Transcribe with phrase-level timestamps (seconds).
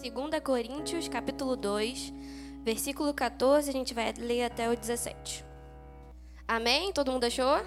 [0.00, 2.10] 2 Coríntios, capítulo 2,
[2.64, 5.44] versículo 14, a gente vai ler até o 17.
[6.48, 6.90] Amém?
[6.90, 7.60] Todo mundo achou?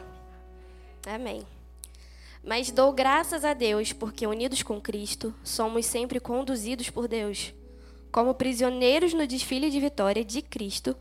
[1.05, 1.45] Amém.
[2.43, 7.53] Mas dou graças a Deus, porque unidos com Cristo, somos sempre conduzidos por Deus,
[8.11, 10.97] como prisioneiros no desfile de vitória de Cristo,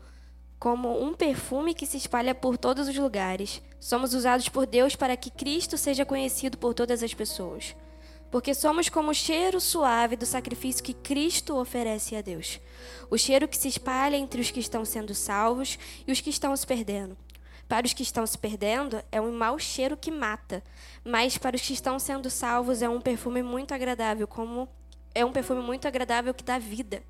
[0.59, 3.59] como um perfume que se espalha por todos os lugares.
[3.79, 7.75] Somos usados por Deus para que Cristo seja conhecido por todas as pessoas.
[8.33, 12.59] Porque somos como o cheiro suave do sacrifício que Cristo oferece a Deus.
[13.07, 16.57] O cheiro que se espalha entre os que estão sendo salvos e os que estão
[16.57, 17.15] se perdendo.
[17.69, 20.63] Para os que estão se perdendo, é um mau cheiro que mata,
[21.05, 24.67] mas para os que estão sendo salvos é um perfume muito agradável, como
[25.13, 27.03] é um perfume muito agradável que dá vida.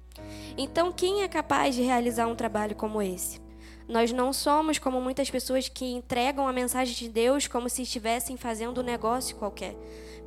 [0.58, 3.43] Então, quem é capaz de realizar um trabalho como esse?
[3.88, 8.38] Nós não somos como muitas pessoas que entregam a mensagem de Deus como se estivessem
[8.38, 9.76] fazendo um negócio qualquer.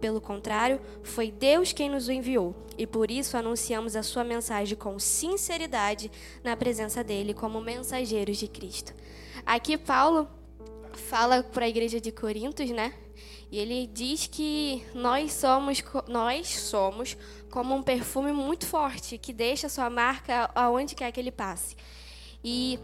[0.01, 4.99] Pelo contrário, foi Deus quem nos enviou, e por isso anunciamos a sua mensagem com
[4.99, 6.11] sinceridade
[6.45, 8.93] na presença dele como mensageiros de Cristo.
[9.45, 10.29] Aqui Paulo
[10.93, 12.93] fala para a igreja de Corintos, né?
[13.51, 17.17] E ele diz que nós somos nós somos
[17.51, 21.77] como um perfume muito forte que deixa sua marca aonde quer que ele passe.
[22.43, 22.79] E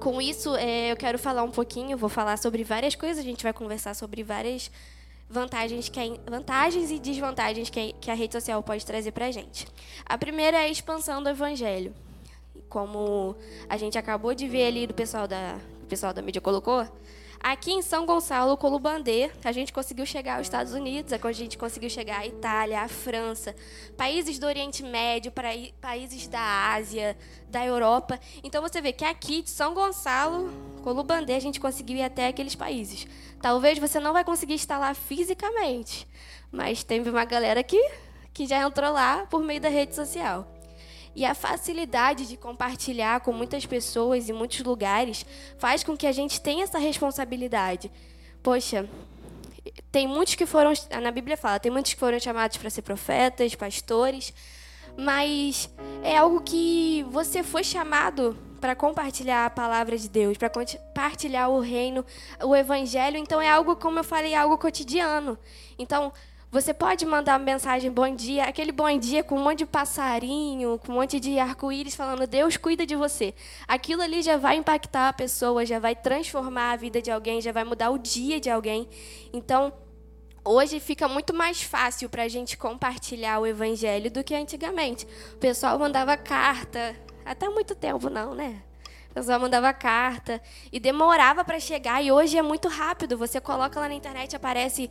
[0.00, 3.42] com isso, é, eu quero falar um pouquinho, vou falar sobre várias coisas, a gente
[3.42, 4.70] vai conversar sobre várias
[5.28, 9.26] vantagens, que a, vantagens e desvantagens que a, que a rede social pode trazer para
[9.26, 9.66] a gente.
[10.04, 11.94] A primeira é a expansão do evangelho.
[12.68, 13.36] Como
[13.68, 16.86] a gente acabou de ver ali do pessoal da, o pessoal da mídia colocou,
[17.44, 21.90] Aqui em São Gonçalo, Colubandê, a gente conseguiu chegar aos Estados Unidos, a gente conseguiu
[21.90, 23.54] chegar à Itália, à França,
[23.98, 25.30] países do Oriente Médio,
[25.78, 26.40] países da
[26.72, 27.14] Ásia,
[27.50, 28.18] da Europa.
[28.42, 30.50] Então você vê que aqui de São Gonçalo,
[30.82, 33.06] Colubandê, a gente conseguiu ir até aqueles países.
[33.42, 36.08] Talvez você não vai conseguir estar lá fisicamente,
[36.50, 37.90] mas teve uma galera que,
[38.32, 40.53] que já entrou lá por meio da rede social.
[41.14, 45.24] E a facilidade de compartilhar com muitas pessoas em muitos lugares
[45.58, 47.90] faz com que a gente tenha essa responsabilidade.
[48.42, 48.88] Poxa,
[49.92, 53.54] tem muitos que foram, na Bíblia fala, tem muitos que foram chamados para ser profetas,
[53.54, 54.34] pastores,
[54.96, 55.70] mas
[56.02, 61.60] é algo que você foi chamado para compartilhar a palavra de Deus, para compartilhar o
[61.60, 62.04] reino,
[62.42, 65.38] o evangelho, então é algo, como eu falei, algo cotidiano.
[65.78, 66.12] Então,
[66.54, 70.78] você pode mandar uma mensagem bom dia, aquele bom dia com um monte de passarinho,
[70.78, 73.34] com um monte de arco-íris falando Deus cuida de você.
[73.66, 77.50] Aquilo ali já vai impactar a pessoa, já vai transformar a vida de alguém, já
[77.50, 78.88] vai mudar o dia de alguém.
[79.32, 79.72] Então,
[80.44, 85.08] hoje fica muito mais fácil para a gente compartilhar o evangelho do que antigamente.
[85.32, 86.94] O pessoal mandava carta,
[87.24, 88.62] até muito tempo não, né?
[89.10, 90.40] O pessoal mandava carta
[90.72, 93.18] e demorava para chegar e hoje é muito rápido.
[93.18, 94.88] Você coloca lá na internet, aparece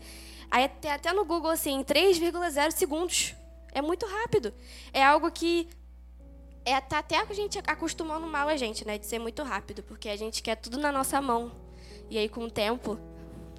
[0.54, 3.36] Até no Google assim, 3,0 segundos.
[3.72, 4.54] É muito rápido.
[4.94, 5.68] É algo que
[6.64, 10.08] é tá até a gente acostumando mal a gente, né, de ser muito rápido, porque
[10.08, 11.52] a gente quer tudo na nossa mão.
[12.08, 13.00] E aí com o tempo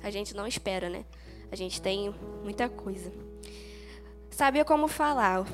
[0.04, 1.04] a gente não espera, né?
[1.50, 3.12] A gente tem muita coisa.
[4.30, 5.44] Saber como falar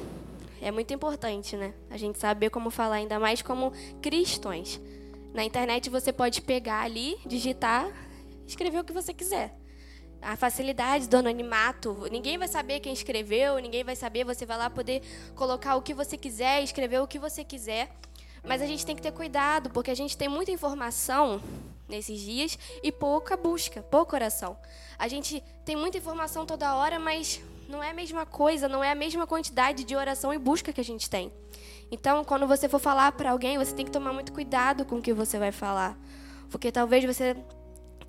[0.60, 1.72] é muito importante, né?
[1.88, 3.72] A gente saber como falar, ainda mais como
[4.02, 4.78] cristãos.
[5.32, 7.88] Na internet você pode pegar ali, digitar,
[8.46, 9.59] escrever o que você quiser
[10.22, 12.06] a facilidade do anonimato.
[12.10, 14.24] Ninguém vai saber quem escreveu, ninguém vai saber.
[14.24, 15.02] Você vai lá poder
[15.34, 17.90] colocar o que você quiser, escrever o que você quiser.
[18.42, 21.42] Mas a gente tem que ter cuidado, porque a gente tem muita informação
[21.88, 24.56] nesses dias e pouca busca, pouca oração.
[24.98, 28.90] A gente tem muita informação toda hora, mas não é a mesma coisa, não é
[28.90, 31.32] a mesma quantidade de oração e busca que a gente tem.
[31.90, 35.02] Então, quando você for falar para alguém, você tem que tomar muito cuidado com o
[35.02, 35.98] que você vai falar.
[36.50, 37.36] Porque talvez você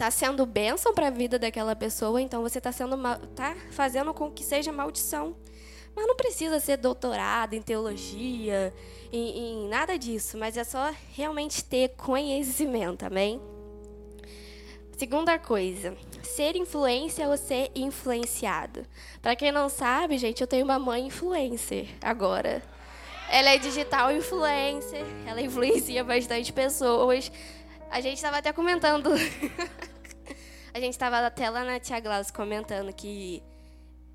[0.02, 2.98] está sendo bênção para a vida daquela pessoa, então você está sendo
[3.36, 5.36] tá fazendo com que seja maldição.
[5.96, 8.74] Mas não precisa ser doutorado em teologia,
[9.12, 13.40] em, em nada disso, mas é só realmente ter conhecimento, amém?
[14.98, 18.84] Segunda coisa, ser influência ou ser influenciado.
[19.22, 22.64] Para quem não sabe, gente, eu tenho uma mãe influencer agora.
[23.30, 27.32] Ela é digital influencer, ela influencia bastante pessoas.
[27.92, 29.12] A gente estava até comentando
[30.74, 33.44] A gente estava até lá na Tia Glaucia comentando que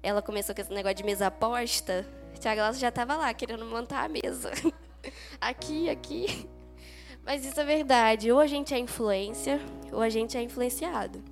[0.02, 2.06] ela começou com esse negócio de mesa aposta.
[2.34, 4.50] A Tia Glaucia já estava lá querendo montar a mesa.
[5.38, 6.48] aqui, aqui.
[7.24, 8.32] Mas isso é verdade.
[8.32, 9.60] Ou a gente é influência,
[9.92, 11.22] ou a gente é influenciado.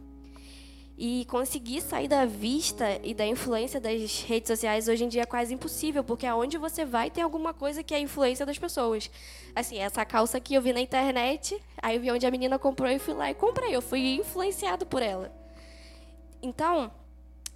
[0.97, 5.27] E conseguir sair da vista e da influência das redes sociais hoje em dia é
[5.27, 9.11] quase impossível, porque aonde você vai tem alguma coisa que é a influência das pessoas.
[9.57, 12.89] Assim, essa calça aqui eu vi na internet, aí eu vi onde a menina comprou
[12.91, 13.75] e fui lá e comprei.
[13.75, 15.33] Eu fui influenciado por ela.
[16.41, 16.93] Então,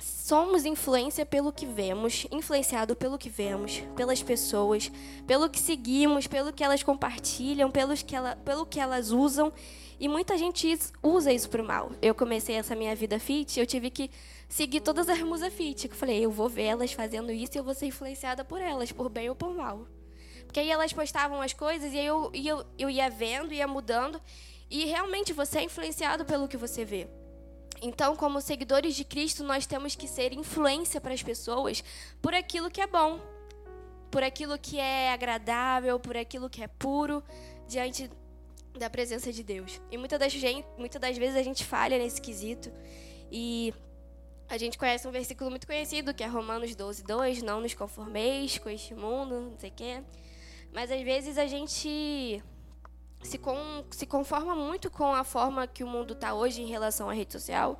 [0.00, 4.90] somos influência pelo que vemos, influenciado pelo que vemos, pelas pessoas,
[5.26, 9.52] pelo que seguimos, pelo que elas compartilham, pelos que ela, pelo que elas usam.
[10.00, 11.90] E muita gente usa isso para o mal.
[12.00, 14.10] Eu comecei essa minha vida fit, eu tive que
[14.48, 15.88] seguir todas as musas fit.
[15.88, 18.92] Eu falei, eu vou ver elas fazendo isso e eu vou ser influenciada por elas,
[18.92, 19.86] por bem ou por mal.
[20.44, 24.20] Porque aí elas postavam as coisas e aí eu, eu, eu ia vendo, ia mudando.
[24.70, 27.08] E realmente você é influenciado pelo que você vê.
[27.82, 31.82] Então, como seguidores de Cristo, nós temos que ser influência para as pessoas
[32.20, 33.20] por aquilo que é bom,
[34.10, 37.22] por aquilo que é agradável, por aquilo que é puro
[37.68, 38.10] diante
[38.78, 39.80] da presença de Deus.
[39.90, 40.32] E muitas das,
[40.76, 42.72] muitas das vezes a gente falha nesse quesito.
[43.30, 43.74] E
[44.48, 48.58] a gente conhece um versículo muito conhecido, que é Romanos 12, 2, não nos conformeis
[48.58, 50.02] com este mundo, não sei o quê.
[50.72, 52.42] Mas às vezes a gente
[53.22, 57.10] se, com, se conforma muito com a forma que o mundo está hoje em relação
[57.10, 57.78] à rede social,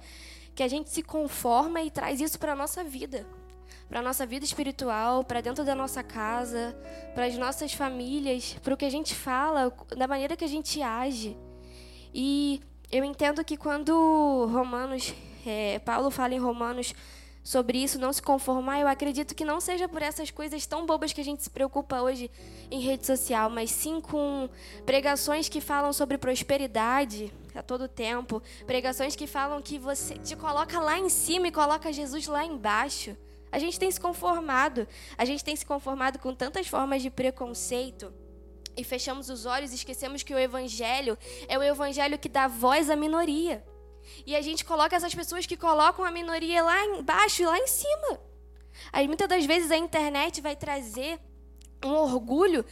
[0.54, 3.26] que a gente se conforma e traz isso para a nossa vida,
[3.88, 6.76] para a nossa vida espiritual, para dentro da nossa casa,
[7.14, 10.82] para as nossas famílias, para o que a gente fala, da maneira que a gente
[10.82, 11.36] age.
[12.12, 12.60] E
[12.92, 15.14] eu entendo que quando Romanos,
[15.46, 16.94] é, Paulo fala em Romanos
[17.42, 21.14] sobre isso, não se conformar, eu acredito que não seja por essas coisas tão bobas
[21.14, 22.30] que a gente se preocupa hoje
[22.70, 24.50] em rede social, mas sim com
[24.84, 30.78] pregações que falam sobre prosperidade a todo tempo, pregações que falam que você te coloca
[30.78, 33.16] lá em cima e coloca Jesus lá embaixo.
[33.50, 34.86] A gente tem se conformado,
[35.16, 38.12] a gente tem se conformado com tantas formas de preconceito
[38.76, 41.18] e fechamos os olhos e esquecemos que o evangelho
[41.48, 43.64] é o evangelho que dá voz à minoria.
[44.24, 47.66] E a gente coloca essas pessoas que colocam a minoria lá embaixo e lá em
[47.66, 48.20] cima.
[48.92, 51.18] Aí muitas das vezes a internet vai trazer
[51.84, 52.64] um orgulho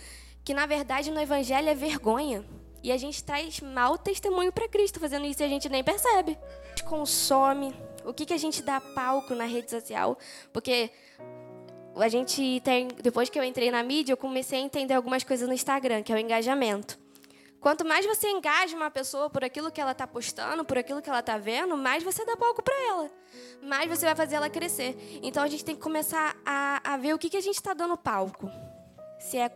[0.45, 2.45] que na verdade no evangelho é vergonha.
[2.83, 6.39] E a gente traz mau testemunho para Cristo fazendo isso e a gente nem percebe.
[6.65, 7.75] A gente consome,
[8.07, 10.17] o que, que a gente dá palco na rede social,
[10.53, 10.91] porque
[11.97, 15.49] a gente tem, depois que eu entrei na mídia, eu comecei a entender algumas coisas
[15.49, 16.99] no Instagram, que é o engajamento.
[17.61, 21.09] Quanto mais você engaja uma pessoa por aquilo que ela está postando, por aquilo que
[21.09, 23.11] ela está vendo, mais você dá palco para ela.
[23.61, 24.97] Mais você vai fazer ela crescer.
[25.23, 27.75] Então a gente tem que começar a, a ver o que, que a gente está
[27.75, 28.49] dando palco.
[29.19, 29.51] Se é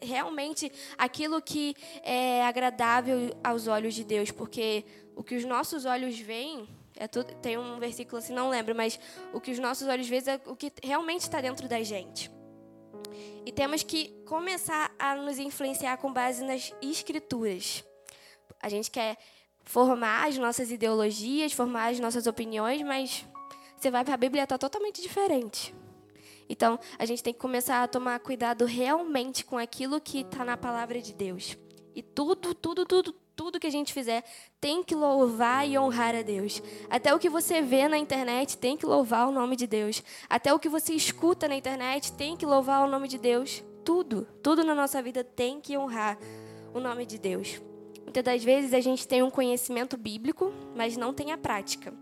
[0.00, 1.74] realmente aquilo que
[2.04, 4.30] é agradável aos olhos de Deus.
[4.30, 4.84] Porque
[5.16, 6.68] o que os nossos olhos veem.
[6.96, 8.98] É tudo, tem um versículo assim, não lembro, mas
[9.32, 12.30] o que os nossos olhos veem é o que realmente está dentro da gente.
[13.44, 17.84] E temos que começar a nos influenciar com base nas escrituras.
[18.60, 19.16] A gente quer
[19.62, 23.24] formar as nossas ideologias, formar as nossas opiniões, mas
[23.76, 25.74] você vai para a Bíblia está totalmente diferente.
[26.48, 30.56] Então, a gente tem que começar a tomar cuidado realmente com aquilo que está na
[30.56, 31.58] palavra de Deus.
[31.94, 34.24] E tudo, tudo, tudo, tudo que a gente fizer
[34.58, 36.62] tem que louvar e honrar a Deus.
[36.88, 40.02] Até o que você vê na internet tem que louvar o nome de Deus.
[40.28, 43.62] Até o que você escuta na internet tem que louvar o nome de Deus.
[43.84, 46.18] Tudo, tudo na nossa vida tem que honrar
[46.72, 47.60] o nome de Deus.
[48.02, 51.92] Muitas das vezes a gente tem um conhecimento bíblico, mas não tem a prática.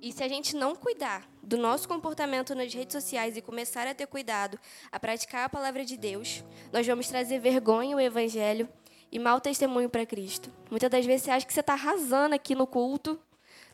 [0.00, 3.94] E se a gente não cuidar do nosso comportamento nas redes sociais e começar a
[3.94, 4.58] ter cuidado
[4.90, 6.42] a praticar a palavra de Deus,
[6.72, 8.68] nós vamos trazer vergonha ao evangelho
[9.12, 10.50] e mau testemunho para Cristo.
[10.70, 13.20] Muitas das vezes você acha que você está arrasando aqui no culto,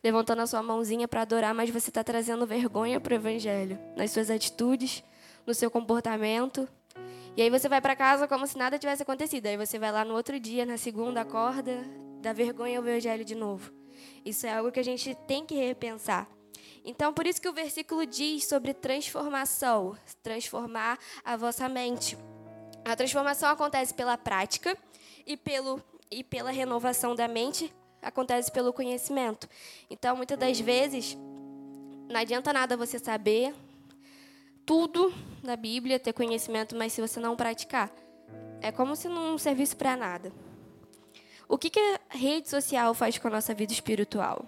[0.02, 4.11] levantando a sua mãozinha para adorar, mas você está trazendo vergonha para o Evangelho, nas
[4.11, 5.05] suas atitudes,
[5.46, 6.69] no seu comportamento.
[7.37, 9.46] E aí você vai para casa como se nada tivesse acontecido.
[9.46, 11.84] Aí você vai lá no outro dia, na segunda, acorda,
[12.20, 13.72] dá vergonha ao Evangelho de novo.
[14.24, 16.29] Isso é algo que a gente tem que repensar.
[16.84, 22.17] Então, por isso que o versículo diz sobre transformação, transformar a vossa mente.
[22.88, 24.74] A transformação acontece pela prática
[25.26, 25.78] e, pelo,
[26.10, 29.46] e pela renovação da mente acontece pelo conhecimento.
[29.90, 31.14] Então, muitas das vezes,
[32.08, 33.54] não adianta nada você saber
[34.64, 35.12] tudo
[35.44, 37.92] da Bíblia, ter conhecimento, mas se você não praticar,
[38.62, 40.32] é como se não servisse para nada.
[41.46, 44.46] O que, que a rede social faz com a nossa vida espiritual?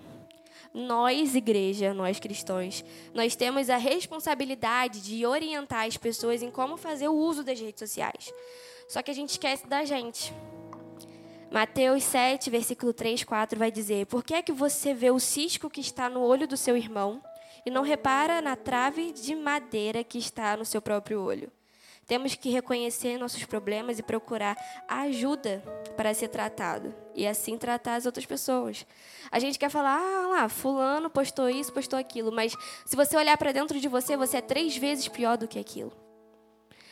[0.73, 7.09] Nós, igreja, nós cristãos, nós temos a responsabilidade de orientar as pessoas em como fazer
[7.09, 8.33] o uso das redes sociais.
[8.89, 10.33] Só que a gente esquece da gente.
[11.51, 15.69] Mateus 7, versículo 3, 4 vai dizer: Por que é que você vê o cisco
[15.69, 17.21] que está no olho do seu irmão
[17.67, 21.51] e não repara na trave de madeira que está no seu próprio olho?
[22.11, 24.57] Temos que reconhecer nossos problemas e procurar
[24.89, 25.63] ajuda
[25.97, 28.85] para ser tratado e assim tratar as outras pessoas.
[29.31, 32.53] A gente quer falar, ah lá, fulano postou isso, postou aquilo, mas
[32.85, 35.93] se você olhar para dentro de você, você é três vezes pior do que aquilo.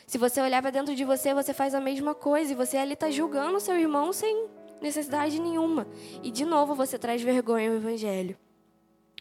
[0.07, 2.93] Se você olhar para dentro de você, você faz a mesma coisa e você ali
[2.93, 4.47] está julgando seu irmão sem
[4.81, 5.89] necessidade nenhuma.
[6.23, 8.39] E de novo você traz vergonha ao evangelho.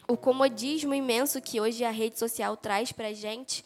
[0.06, 3.64] o comodismo imenso que hoje a rede social traz para gente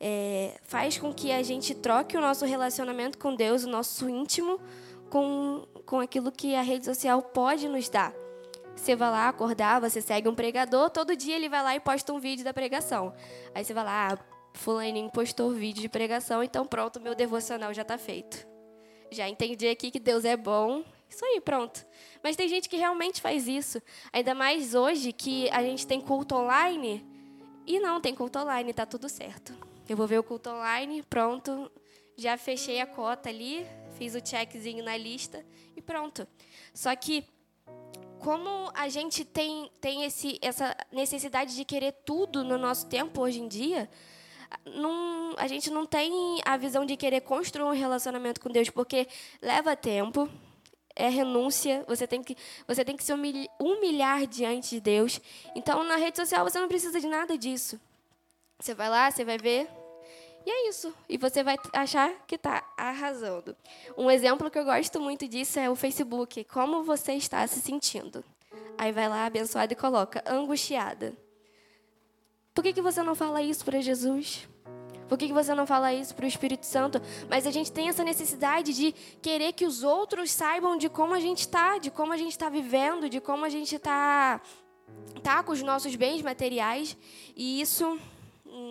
[0.00, 4.58] é, faz com que a gente troque o nosso relacionamento com Deus, o nosso íntimo,
[5.10, 8.14] com, com aquilo que a rede social pode nos dar.
[8.74, 12.12] Você vai lá acordar, você segue um pregador, todo dia ele vai lá e posta
[12.14, 13.12] um vídeo da pregação.
[13.54, 14.18] Aí você vai lá, ah,
[14.54, 18.48] fulaninho postou vídeo de pregação, então pronto, meu devocional já está feito.
[19.10, 20.82] Já entendi aqui que Deus é bom.
[21.08, 21.84] Isso aí, pronto.
[22.22, 23.82] Mas tem gente que realmente faz isso.
[24.12, 27.04] Ainda mais hoje que a gente tem culto online.
[27.66, 29.69] E não, tem culto online, tá tudo certo.
[29.90, 31.68] Eu vou ver o culto online, pronto.
[32.16, 33.66] Já fechei a cota ali,
[33.98, 35.44] fiz o checkzinho na lista
[35.74, 36.28] e pronto.
[36.72, 37.24] Só que
[38.20, 43.40] como a gente tem, tem esse, essa necessidade de querer tudo no nosso tempo hoje
[43.40, 43.90] em dia,
[44.64, 49.08] não, a gente não tem a visão de querer construir um relacionamento com Deus, porque
[49.42, 50.28] leva tempo,
[50.94, 53.12] é renúncia, você tem que, você tem que se
[53.58, 55.20] humilhar diante de Deus.
[55.56, 57.80] Então, na rede social, você não precisa de nada disso.
[58.60, 59.66] Você vai lá, você vai ver,
[60.44, 60.92] e é isso.
[61.08, 63.56] E você vai achar que está arrasando.
[63.96, 66.44] Um exemplo que eu gosto muito disso é o Facebook.
[66.44, 68.24] Como você está se sentindo?
[68.78, 71.14] Aí vai lá, abençoada, e coloca angustiada.
[72.54, 74.48] Por que, que você não fala isso para Jesus?
[75.08, 77.00] Por que, que você não fala isso para o Espírito Santo?
[77.28, 81.20] Mas a gente tem essa necessidade de querer que os outros saibam de como a
[81.20, 84.40] gente está, de como a gente está vivendo, de como a gente está
[85.22, 86.96] tá com os nossos bens materiais.
[87.36, 87.98] E isso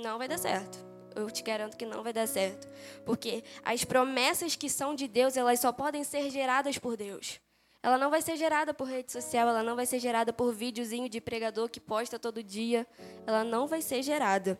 [0.03, 0.88] não vai dar certo
[1.19, 2.67] eu te garanto que não vai dar certo.
[3.05, 7.39] Porque as promessas que são de Deus, elas só podem ser geradas por Deus.
[7.81, 11.07] Ela não vai ser gerada por rede social, ela não vai ser gerada por videozinho
[11.07, 12.85] de pregador que posta todo dia.
[13.25, 14.59] Ela não vai ser gerada.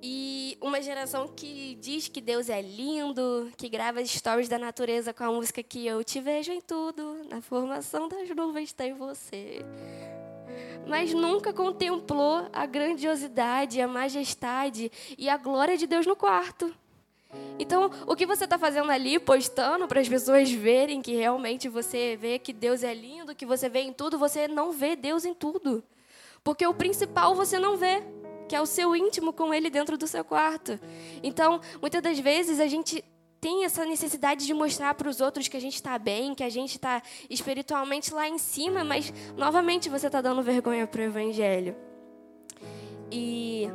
[0.00, 5.24] E uma geração que diz que Deus é lindo, que grava stories da natureza com
[5.24, 9.64] a música que eu te vejo em tudo, na formação das nuvens tem você
[10.86, 16.74] mas nunca contemplou a grandiosidade, a majestade e a glória de Deus no quarto.
[17.58, 22.16] Então, o que você está fazendo ali, postando para as pessoas verem que realmente você
[22.16, 25.34] vê que Deus é lindo, que você vê em tudo, você não vê Deus em
[25.34, 25.82] tudo.
[26.42, 28.02] Porque o principal você não vê,
[28.48, 30.80] que é o seu íntimo com Ele dentro do seu quarto.
[31.22, 33.04] Então, muitas das vezes a gente
[33.40, 36.48] tem essa necessidade de mostrar para os outros que a gente está bem, que a
[36.48, 41.76] gente está espiritualmente lá em cima, mas novamente você está dando vergonha para o Evangelho.
[43.10, 43.68] E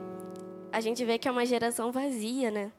[0.72, 2.72] a gente vê que é uma geração vazia, né?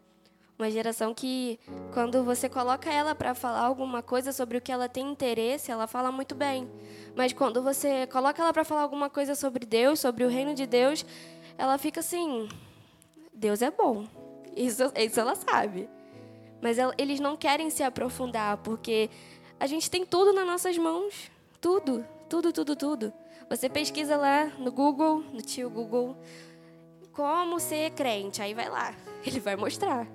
[0.56, 1.58] Uma geração que,
[1.92, 5.88] quando você coloca ela para falar alguma coisa sobre o que ela tem interesse, ela
[5.88, 6.70] fala muito bem.
[7.16, 10.64] Mas quando você coloca ela para falar alguma coisa sobre Deus, sobre o reino de
[10.64, 11.04] Deus,
[11.58, 12.48] ela fica assim:
[13.32, 14.06] Deus é bom.
[14.56, 15.88] Isso, isso ela sabe.
[16.64, 19.10] Mas eles não querem se aprofundar, porque
[19.60, 21.30] a gente tem tudo nas nossas mãos.
[21.60, 23.12] Tudo, tudo, tudo, tudo.
[23.50, 26.16] Você pesquisa lá no Google, no tio Google,
[27.12, 28.40] como ser crente.
[28.40, 28.94] Aí vai lá,
[29.26, 30.08] ele vai mostrar.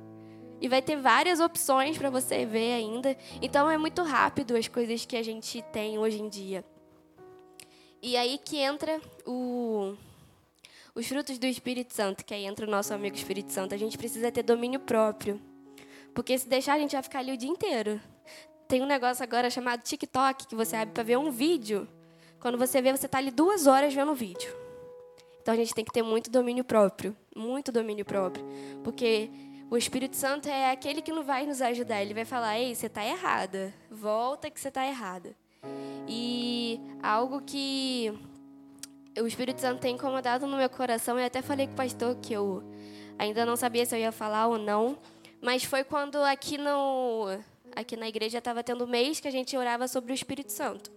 [0.59, 3.15] E vai ter várias opções para você ver ainda.
[3.39, 6.65] Então é muito rápido as coisas que a gente tem hoje em dia.
[8.01, 9.93] E aí que entra o,
[10.95, 13.75] os frutos do Espírito Santo, que aí entra o nosso amigo Espírito Santo.
[13.75, 15.39] A gente precisa ter domínio próprio.
[16.19, 17.97] Porque se deixar, a gente vai ficar ali o dia inteiro.
[18.67, 21.87] Tem um negócio agora chamado TikTok, que você abre para ver um vídeo.
[22.41, 24.53] Quando você vê, você está ali duas horas vendo o vídeo.
[25.41, 27.15] Então a gente tem que ter muito domínio próprio.
[27.33, 28.45] Muito domínio próprio.
[28.83, 29.31] Porque
[29.71, 32.01] o Espírito Santo é aquele que não vai nos ajudar.
[32.01, 33.73] Ele vai falar: ei, você está errada.
[33.89, 35.33] Volta que você está errada.
[36.05, 38.13] E algo que
[39.17, 42.33] o Espírito Santo tem incomodado no meu coração, eu até falei com o pastor que
[42.33, 42.61] eu
[43.17, 44.97] ainda não sabia se eu ia falar ou não
[45.41, 47.27] mas foi quando aqui, no,
[47.75, 50.91] aqui na igreja estava tendo mês que a gente orava sobre o Espírito Santo.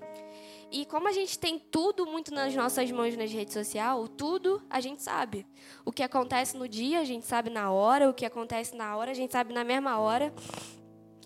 [0.70, 4.80] E como a gente tem tudo muito nas nossas mãos nas redes sociais, tudo a
[4.80, 5.46] gente sabe.
[5.84, 8.08] O que acontece no dia, a gente sabe na hora.
[8.08, 10.32] O que acontece na hora, a gente sabe na mesma hora.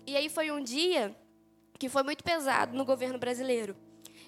[0.05, 1.15] E aí foi um dia
[1.79, 3.73] que foi muito pesado no governo brasileiro.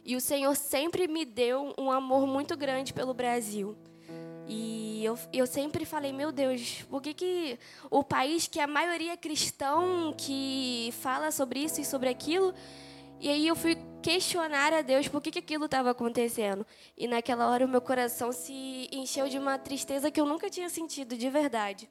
[0.06, 3.76] E o Senhor sempre me deu um amor muito grande pelo Brasil.
[4.52, 9.14] E eu, eu sempre falei, meu Deus, por que, que o país que a maioria
[9.14, 12.52] é cristão, que fala sobre isso e sobre aquilo,
[13.20, 16.66] e aí eu fui questionar a Deus por que, que aquilo estava acontecendo.
[16.98, 20.68] E naquela hora o meu coração se encheu de uma tristeza que eu nunca tinha
[20.68, 21.88] sentido de verdade.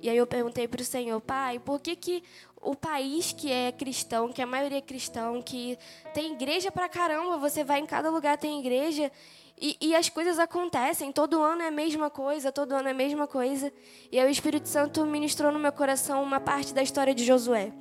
[0.00, 2.22] E aí eu perguntei para o Senhor, Pai, por que, que
[2.62, 5.78] o país que é cristão, que a maioria é cristão, que
[6.14, 9.10] tem igreja pra caramba, você vai em cada lugar tem igreja,
[9.58, 12.94] e, e, as coisas acontecem, todo ano é a mesma coisa, todo ano é a
[12.94, 13.72] mesma coisa.
[14.12, 17.72] E aí o Espírito Santo ministrou no meu coração uma parte da história de Josué.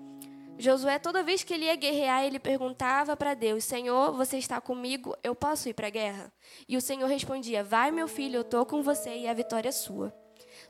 [0.57, 5.15] Josué, toda vez que ele ia guerrear, ele perguntava para Deus: Senhor, você está comigo?
[5.21, 6.31] Eu posso ir para a guerra?
[6.67, 9.73] E o Senhor respondia: Vai, meu filho, eu estou com você e a vitória é
[9.73, 10.13] sua.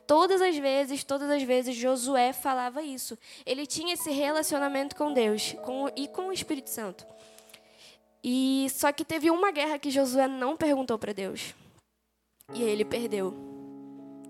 [0.08, 3.18] Todas as vezes, todas as vezes, Josué falava isso.
[3.46, 7.06] Ele tinha esse relacionamento com Deus com, e com o Espírito Santo.
[8.28, 11.54] E só que teve uma guerra que Josué não perguntou para Deus.
[12.56, 13.36] E ele perdeu.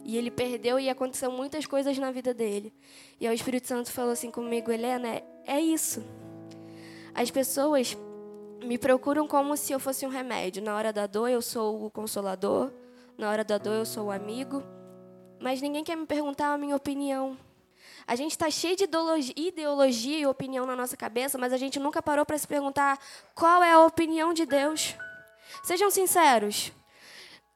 [0.03, 2.73] E ele perdeu e aconteceu muitas coisas na vida dele.
[3.21, 6.03] E o Espírito Santo falou assim comigo, Helena, é isso.
[7.13, 7.97] As pessoas
[8.65, 10.61] me procuram como se eu fosse um remédio.
[10.61, 12.73] Na hora da dor eu sou o consolador,
[13.17, 14.61] na hora da dor eu sou o amigo.
[15.39, 17.37] Mas ninguém quer me perguntar a minha opinião.
[18.07, 18.87] A gente está cheio de
[19.35, 22.99] ideologia e opinião na nossa cabeça, mas a gente nunca parou para se perguntar
[23.33, 24.95] qual é a opinião de Deus.
[25.63, 26.71] Sejam sinceros.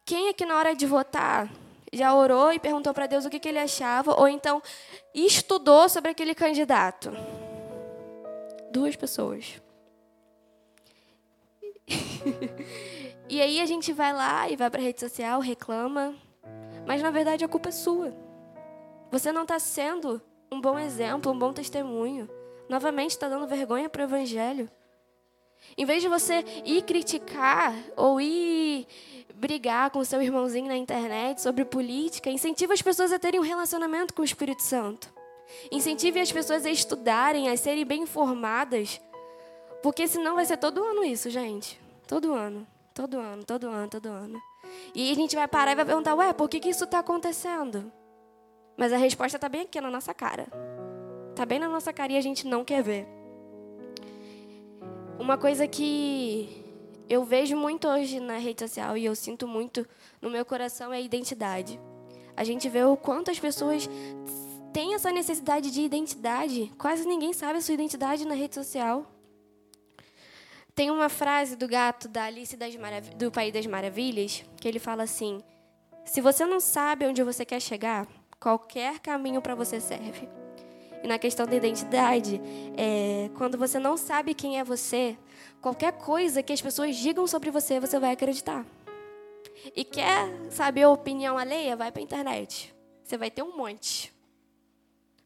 [0.05, 1.49] Quem é que na hora de votar
[1.91, 4.61] já orou e perguntou para Deus o que, que ele achava, ou então
[5.13, 7.11] estudou sobre aquele candidato.
[8.71, 9.61] Duas pessoas.
[13.27, 16.15] e aí a gente vai lá e vai para a rede social, reclama,
[16.85, 18.28] mas na verdade a culpa é sua.
[19.11, 22.29] Você não está sendo um bom exemplo, um bom testemunho.
[22.67, 24.69] Novamente está dando vergonha para o evangelho.
[25.77, 28.87] Em vez de você ir criticar ou ir
[29.33, 34.13] brigar com seu irmãozinho na internet sobre política, incentive as pessoas a terem um relacionamento
[34.13, 35.11] com o Espírito Santo.
[35.71, 39.01] Incentive as pessoas a estudarem, a serem bem informadas.
[39.81, 41.79] Porque senão vai ser todo ano isso, gente.
[42.07, 42.67] Todo ano.
[42.93, 44.39] Todo ano, todo ano, todo ano.
[44.93, 47.91] E a gente vai parar e vai perguntar, ué, por que, que isso está acontecendo?
[48.79, 50.47] Mas a resposta está bem aqui na nossa cara.
[51.31, 53.05] Está bem na nossa cara e a gente não quer ver.
[55.19, 56.63] Uma coisa que
[57.09, 59.85] eu vejo muito hoje na rede social e eu sinto muito
[60.21, 61.77] no meu coração é a identidade.
[62.37, 63.89] A gente vê o quanto as pessoas
[64.71, 66.71] têm essa necessidade de identidade.
[66.77, 69.05] Quase ninguém sabe a sua identidade na rede social.
[70.73, 72.55] Tem uma frase do gato da Alice
[73.17, 75.43] do País das Maravilhas que ele fala assim:
[76.05, 78.07] Se você não sabe onde você quer chegar,
[78.39, 80.29] qualquer caminho para você serve.
[81.03, 82.41] E na questão da identidade,
[82.77, 85.17] é, quando você não sabe quem é você,
[85.61, 88.65] qualquer coisa que as pessoas digam sobre você, você vai acreditar.
[89.75, 91.75] E quer saber a opinião alheia?
[91.75, 92.73] Vai para a internet.
[93.03, 94.13] Você vai ter um monte.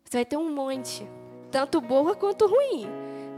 [0.04, 1.08] Você vai ter um monte.
[1.52, 2.88] Tanto boa quanto ruim.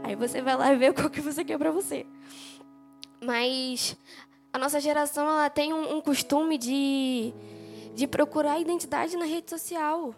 [0.02, 2.06] Aí você vai lá ver qual que você quer para você.
[3.20, 3.96] Mas
[4.52, 7.32] a nossa geração ela tem um, um costume de,
[7.96, 10.14] de procurar identidade na rede social.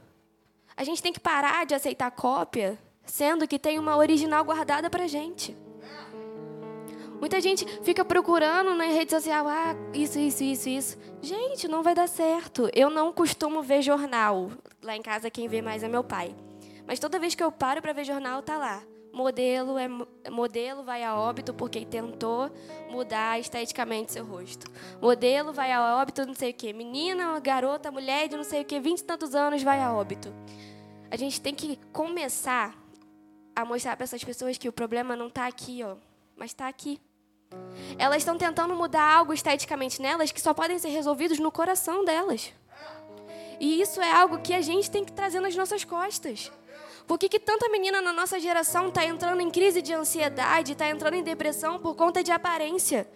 [0.76, 5.06] A gente tem que parar de aceitar cópia, sendo que tem uma original guardada para
[5.06, 5.56] gente.
[7.20, 10.98] Muita gente fica procurando na rede social, ah, isso, isso, isso, isso.
[11.22, 12.68] Gente, não vai dar certo.
[12.74, 14.50] Eu não costumo ver jornal.
[14.82, 16.34] Lá em casa quem vê mais é meu pai.
[16.84, 18.82] Mas toda vez que eu paro para ver jornal, tá lá.
[19.12, 19.88] Modelo é
[20.30, 22.50] modelo vai a óbito porque tentou
[22.90, 24.70] mudar esteticamente seu rosto.
[25.00, 26.72] Modelo vai a óbito, não sei o quê.
[26.72, 30.32] Menina, garota, mulher de não sei o quê, vinte e tantos anos vai a óbito.
[31.10, 32.76] A gente tem que começar
[33.56, 35.96] a mostrar para essas pessoas que o problema não está aqui, ó,
[36.36, 37.00] mas está aqui.
[37.98, 42.52] Elas estão tentando mudar algo esteticamente nelas que só podem ser resolvidos no coração delas.
[43.58, 46.52] E isso é algo que a gente tem que trazer nas nossas costas.
[47.08, 50.90] Por que, que tanta menina na nossa geração está entrando em crise de ansiedade, está
[50.90, 53.08] entrando em depressão por conta de aparência?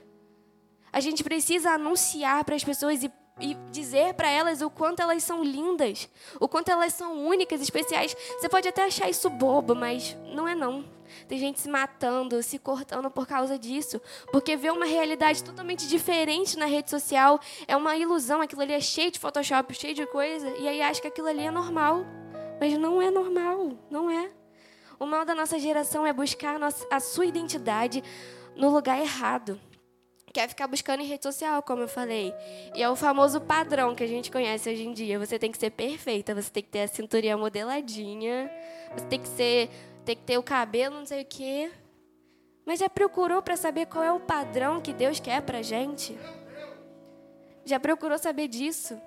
[0.91, 5.23] A gente precisa anunciar para as pessoas e, e dizer para elas o quanto elas
[5.23, 6.09] são lindas,
[6.41, 8.17] o quanto elas são únicas, especiais.
[8.41, 10.83] Você pode até achar isso bobo, mas não é não.
[11.29, 14.01] Tem gente se matando, se cortando por causa disso.
[14.33, 17.39] Porque vê uma realidade totalmente diferente na rede social.
[17.69, 20.49] É uma ilusão, aquilo ali é cheio de Photoshop, cheio de coisa.
[20.57, 22.22] E aí acha que aquilo ali é normal.
[22.61, 24.31] Mas não é normal, não é.
[24.99, 26.61] O mal da nossa geração é buscar
[26.91, 28.03] a, sua identidade
[28.55, 29.61] no lugar errado.
[30.33, 32.33] Quer ficar buscando em rede social, como eu falei.
[32.75, 35.19] E é o famoso padrão que a gente conhece hoje em dia.
[35.19, 38.51] Você tem que ser perfeita, você tem que ter a cinturinha modeladinha,
[38.97, 39.69] você tem que ser
[40.05, 41.71] tem que ter o cabelo, não sei o quê.
[42.65, 46.17] Mas já procurou para saber qual é o padrão que Deus quer para gente?
[47.65, 49.01] Já procurou saber disso?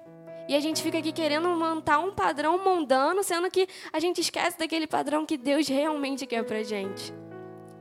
[0.47, 4.57] E a gente fica aqui querendo montar um padrão mundano, sendo que a gente esquece
[4.57, 7.13] daquele padrão que Deus realmente quer para gente.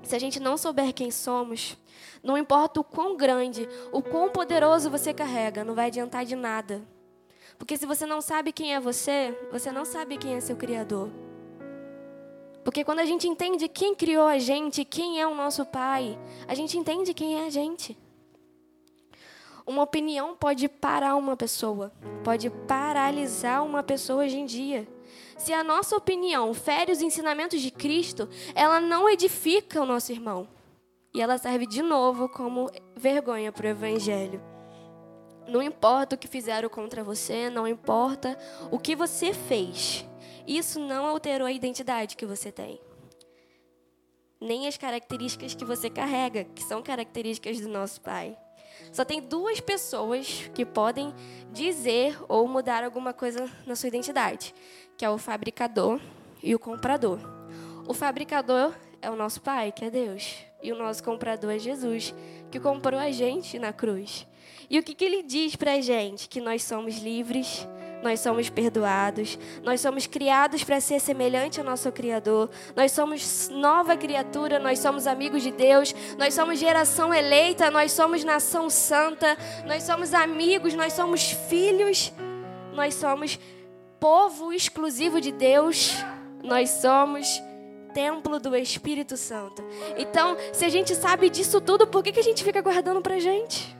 [0.02, 1.76] Se a gente não souber quem somos,
[2.22, 6.82] não importa o quão grande, o quão poderoso você carrega, não vai adiantar de nada.
[7.58, 11.10] Porque se você não sabe quem é você, você não sabe quem é seu Criador.
[12.64, 16.54] Porque quando a gente entende quem criou a gente, quem é o nosso pai, a
[16.54, 17.96] gente entende quem é a gente.
[19.66, 21.90] Uma opinião pode parar uma pessoa,
[22.22, 24.86] pode paralisar uma pessoa hoje em dia.
[25.38, 30.46] se a nossa opinião fere os ensinamentos de Cristo, ela não edifica o nosso irmão.
[31.14, 34.42] E ela serve de novo como vergonha para o Evangelho.
[35.46, 38.38] Não importa o que fizeram contra você, não importa
[38.70, 40.04] o que você fez.
[40.46, 42.80] Isso não alterou a identidade que você tem.
[44.40, 48.36] Nem as características que você carrega, que são características do nosso Pai.
[48.92, 51.14] Só tem duas pessoas que podem
[51.52, 54.54] dizer ou mudar alguma coisa na sua identidade,
[54.96, 56.00] que é o fabricador
[56.42, 57.18] e o comprador.
[57.86, 60.36] O fabricador é o nosso Pai, que é Deus.
[60.62, 62.14] E o nosso comprador é Jesus,
[62.50, 64.26] que comprou a gente na cruz.
[64.70, 66.28] E o que, que ele diz para a gente?
[66.28, 67.68] Que nós somos livres,
[68.04, 73.96] nós somos perdoados, nós somos criados para ser semelhante ao nosso Criador, nós somos nova
[73.96, 79.84] criatura, nós somos amigos de Deus, nós somos geração eleita, nós somos nação santa, nós
[79.84, 82.12] somos amigos, nós somos filhos,
[82.74, 83.38] nós somos
[83.98, 85.94] povo exclusivo de Deus,
[86.42, 87.42] nós somos
[87.94, 89.64] templo do Espírito Santo.
[89.96, 93.18] Então, se a gente sabe disso tudo, por que, que a gente fica guardando pra
[93.18, 93.74] gente?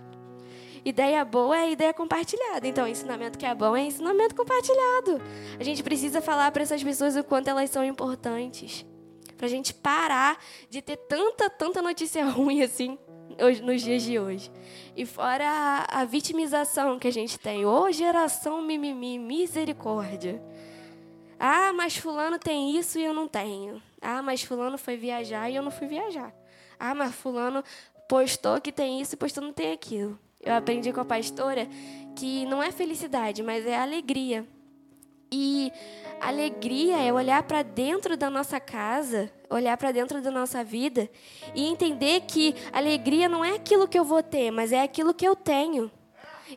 [0.84, 2.68] Ideia boa é ideia compartilhada.
[2.68, 5.20] Então, ensinamento que é bom é ensinamento compartilhado.
[5.58, 8.84] A gente precisa falar para essas pessoas o quanto elas são importantes.
[9.36, 12.98] Para a gente parar de ter tanta, tanta notícia ruim assim
[13.40, 14.52] hoje, nos dias de hoje.
[14.94, 17.64] E fora a, a vitimização que a gente tem.
[17.64, 20.42] Ô, oh, geração mimimi, misericórdia.
[21.38, 23.82] Ah, mas fulano tem isso e eu não tenho.
[24.00, 26.32] Ah, mas fulano foi viajar e eu não fui viajar.
[26.78, 27.64] Ah, mas fulano
[28.08, 30.18] postou que tem isso e postou não tem aquilo.
[30.44, 31.66] Eu aprendi com a pastora
[32.14, 34.46] que não é felicidade, mas é alegria.
[35.32, 35.72] E
[36.20, 41.10] alegria é olhar para dentro da nossa casa, olhar para dentro da nossa vida
[41.54, 45.26] e entender que alegria não é aquilo que eu vou ter, mas é aquilo que
[45.26, 45.90] eu tenho.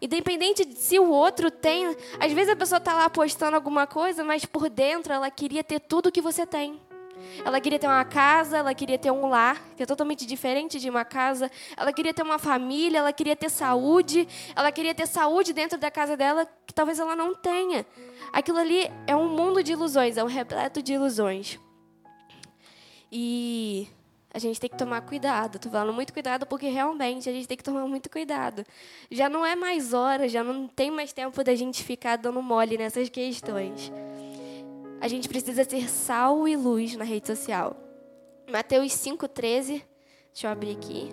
[0.01, 1.87] Independente de se o outro tem,
[2.19, 5.79] às vezes a pessoa está lá postando alguma coisa, mas por dentro ela queria ter
[5.79, 6.79] tudo que você tem.
[7.45, 10.89] Ela queria ter uma casa, ela queria ter um lar, que é totalmente diferente de
[10.89, 11.51] uma casa.
[11.75, 14.27] Ela queria ter uma família, ela queria ter saúde.
[14.55, 17.85] Ela queria ter saúde dentro da casa dela, que talvez ela não tenha.
[18.33, 21.59] Aquilo ali é um mundo de ilusões, é um repleto de ilusões.
[23.11, 23.87] E
[24.33, 25.55] a gente tem que tomar cuidado.
[25.55, 28.63] Estou falando muito cuidado porque realmente a gente tem que tomar muito cuidado.
[29.09, 32.77] Já não é mais hora, já não tem mais tempo da gente ficar dando mole
[32.77, 33.91] nessas questões.
[34.99, 37.77] A gente precisa ser sal e luz na rede social.
[38.49, 39.83] Mateus 5,13.
[40.33, 41.09] Deixa eu abrir aqui.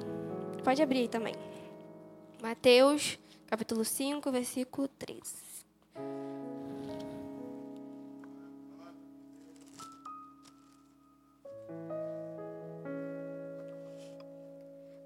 [0.65, 1.35] Pode abrir aí também.
[2.43, 5.21] Mateus, capítulo 5, versículo 13.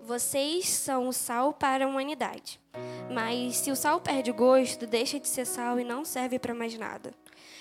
[0.00, 2.60] Vocês são o sal para a humanidade.
[3.12, 6.54] Mas se o sal perde o gosto, deixa de ser sal e não serve para
[6.54, 7.12] mais nada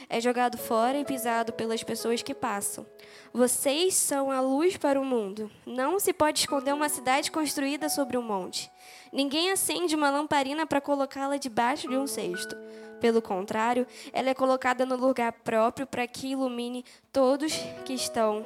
[0.10, 2.86] é jogado fora e pisado pelas pessoas que passam.
[3.33, 5.51] Vocês são a luz para o mundo.
[5.65, 8.71] Não se pode esconder uma cidade construída sobre um monte.
[9.12, 12.55] Ninguém acende uma lamparina para colocá-la debaixo de um cesto.
[12.99, 17.53] Pelo contrário, ela é colocada no lugar próprio para que ilumine todos
[17.86, 18.45] que estão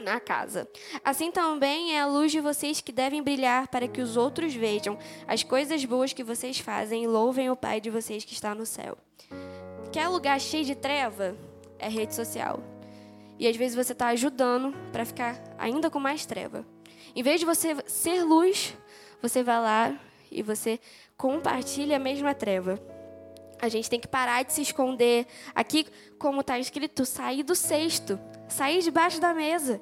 [0.00, 0.68] na casa.
[1.04, 4.98] Assim também é a luz de vocês que devem brilhar para que os outros vejam
[5.26, 8.66] as coisas boas que vocês fazem e louvem o Pai de vocês que está no
[8.66, 8.96] céu.
[9.96, 11.34] Quer lugar cheio de treva?
[11.78, 12.62] É rede social.
[13.38, 16.66] E às vezes você está ajudando para ficar ainda com mais treva.
[17.14, 18.76] Em vez de você ser luz,
[19.22, 19.98] você vai lá
[20.30, 20.78] e você
[21.16, 22.78] compartilha a mesma treva.
[23.58, 25.26] A gente tem que parar de se esconder.
[25.54, 25.86] Aqui,
[26.18, 29.80] como está escrito, sair do cesto, sair debaixo da mesa.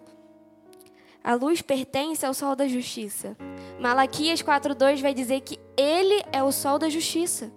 [1.25, 3.37] A luz pertence ao sol da justiça.
[3.81, 7.51] Malaquias 4:2 vai dizer que ele é o sol da justiça.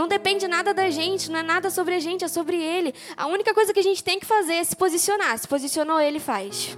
[0.00, 2.94] Não depende nada da gente, não é nada sobre a gente, é sobre ele.
[3.18, 5.36] A única coisa que a gente tem que fazer é se posicionar.
[5.36, 6.74] Se posicionou, ele faz.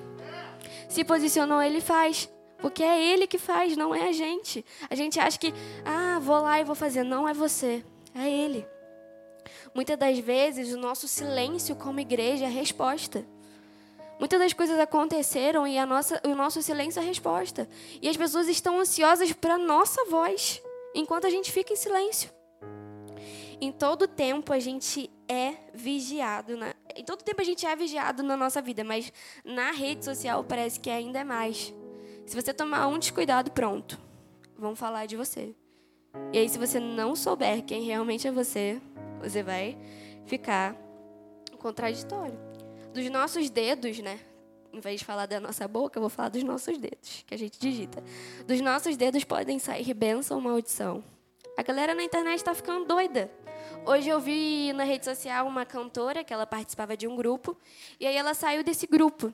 [0.89, 2.29] Se posicionou, ele faz.
[2.59, 4.67] Porque é ele que faz, não é a gente.
[4.91, 5.55] A gente acha que,
[5.85, 7.05] ah, vou lá e vou fazer.
[7.05, 8.67] Não é você, é ele.
[9.73, 13.25] Muitas das vezes, o nosso silêncio como igreja é resposta.
[14.19, 17.69] Muitas das coisas aconteceram e a nossa, o nosso silêncio é resposta.
[18.03, 20.61] E as pessoas estão ansiosas para a nossa voz,
[20.93, 22.29] enquanto a gente fica em silêncio.
[23.63, 26.57] Em todo tempo a gente é vigiado.
[26.57, 26.75] Na...
[26.97, 29.13] Em todo tempo a gente é vigiado na nossa vida, mas
[29.45, 31.73] na rede social parece que ainda é mais.
[32.27, 34.01] Se você tomar um descuidado, pronto.
[34.59, 35.55] Vão falar de você.
[36.33, 38.83] E aí, se você não souber quem realmente é você,
[39.21, 39.79] você vai
[40.27, 40.77] ficar
[41.57, 42.37] contraditório.
[42.93, 44.19] Dos nossos dedos, né?
[44.73, 47.39] Em vez de falar da nossa boca, eu vou falar dos nossos dedos, que a
[47.39, 48.03] gente digita.
[48.45, 51.05] Dos nossos dedos podem sair bênção ou maldição.
[51.57, 53.31] A galera na internet está ficando doida.
[53.87, 57.57] Hoje eu vi na rede social uma cantora que ela participava de um grupo
[57.99, 59.33] e aí ela saiu desse grupo.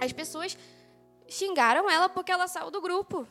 [0.00, 0.56] As pessoas
[1.28, 3.26] xingaram ela porque ela saiu do grupo.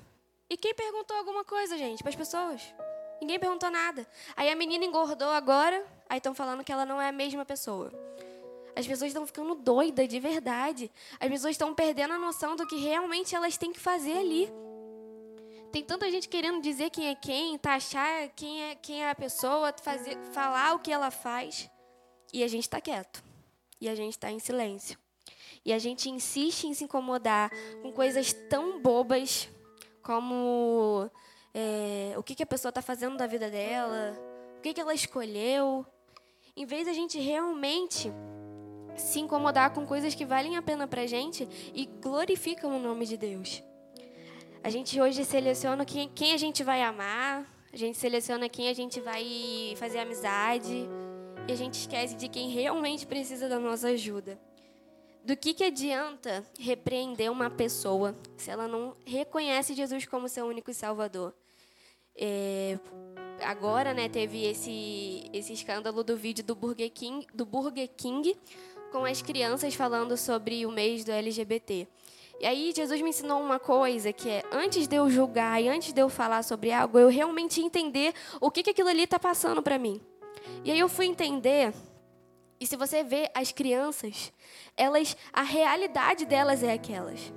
[0.49, 2.61] E quem perguntou alguma coisa, gente, para as pessoas?
[3.19, 4.07] Ninguém perguntou nada.
[4.35, 7.91] Aí a menina engordou agora, aí estão falando que ela não é a mesma pessoa.
[8.75, 10.91] As pessoas estão ficando doidas de verdade.
[11.19, 14.53] As pessoas estão perdendo a noção do que realmente elas têm que fazer ali.
[15.71, 19.73] Tem tanta gente querendo dizer quem é quem, taxar quem é quem é a pessoa,
[19.81, 21.69] fazer, falar o que ela faz.
[22.33, 23.23] E a gente está quieto.
[23.79, 24.97] E a gente está em silêncio.
[25.63, 27.51] E a gente insiste em se incomodar
[27.81, 29.49] com coisas tão bobas
[30.01, 31.09] como
[31.53, 34.17] é, o que, que a pessoa está fazendo da vida dela,
[34.57, 35.85] o que, que ela escolheu.
[36.55, 38.11] Em vez da gente realmente
[38.95, 43.05] se incomodar com coisas que valem a pena para a gente e glorificam o nome
[43.05, 43.61] de Deus.
[44.63, 48.73] A gente hoje seleciona quem, quem a gente vai amar, a gente seleciona quem a
[48.73, 50.89] gente vai fazer amizade
[51.47, 54.39] e a gente esquece de quem realmente precisa da nossa ajuda.
[55.23, 60.73] Do que, que adianta repreender uma pessoa se ela não reconhece Jesus como seu único
[60.73, 61.33] Salvador?
[62.15, 62.79] É,
[63.41, 68.35] agora, né, teve esse, esse escândalo do vídeo do Burger, King, do Burger King
[68.91, 71.87] com as crianças falando sobre o mês do LGBT.
[72.39, 75.91] E aí Jesus me ensinou uma coisa que é antes de eu julgar e antes
[75.91, 79.61] de eu falar sobre algo, eu realmente entender o que, que aquilo ali está passando
[79.61, 79.99] para mim.
[80.63, 81.73] E aí eu fui entender
[82.59, 84.31] e se você vê as crianças,
[84.75, 87.31] elas a realidade delas é aquelas.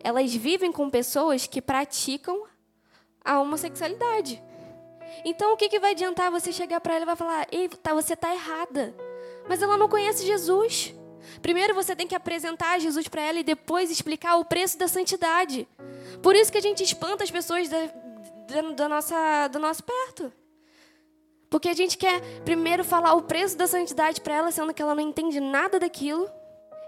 [0.00, 2.44] Elas vivem com pessoas que praticam
[3.24, 4.42] a homossexualidade.
[5.24, 7.94] Então o que, que vai adiantar você chegar para ela e vai falar: "Ei, tá,
[7.94, 8.94] você tá errada".
[9.48, 10.94] Mas ela não conhece Jesus.
[11.40, 15.68] Primeiro você tem que apresentar Jesus para ela e depois explicar o preço da santidade.
[16.22, 17.86] Por isso que a gente espanta as pessoas da,
[18.48, 20.32] da, da nossa, do nosso perto.
[21.50, 24.94] Porque a gente quer primeiro falar o preço da santidade para ela, sendo que ela
[24.94, 26.28] não entende nada daquilo,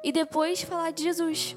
[0.04, 1.56] e depois falar de Jesus.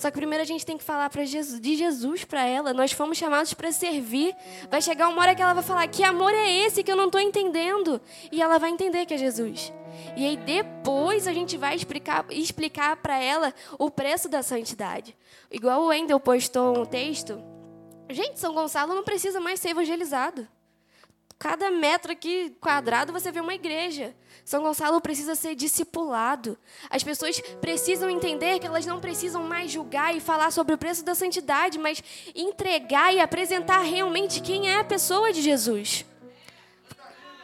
[0.00, 2.72] Só que primeiro a gente tem que falar Jesus, de Jesus para ela.
[2.72, 4.34] Nós fomos chamados para servir.
[4.70, 7.04] Vai chegar uma hora que ela vai falar: Que amor é esse que eu não
[7.04, 8.00] estou entendendo?
[8.32, 9.70] E ela vai entender que é Jesus.
[10.16, 15.14] E aí depois a gente vai explicar, explicar para ela o preço da santidade.
[15.50, 17.38] Igual o Wendel postou um texto.
[18.08, 20.48] Gente, São Gonçalo não precisa mais ser evangelizado.
[21.40, 24.14] Cada metro aqui quadrado você vê uma igreja.
[24.44, 26.58] São Gonçalo precisa ser discipulado.
[26.90, 31.02] As pessoas precisam entender que elas não precisam mais julgar e falar sobre o preço
[31.02, 36.04] da santidade, mas entregar e apresentar realmente quem é a pessoa de Jesus.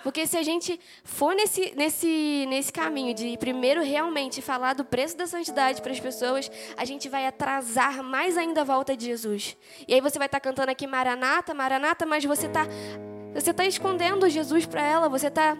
[0.02, 5.16] Porque se a gente for nesse, nesse, nesse caminho de primeiro realmente falar do preço
[5.16, 9.56] da santidade para as pessoas, a gente vai atrasar mais ainda a volta de Jesus.
[9.88, 12.66] E aí você vai estar tá cantando aqui Maranata, Maranata, mas você está
[13.40, 15.56] você está escondendo Jesus para ela, você está